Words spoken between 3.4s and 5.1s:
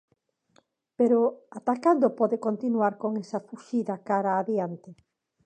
fuxida cara a adiante?